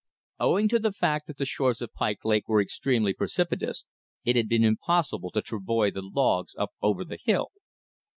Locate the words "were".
2.49-2.59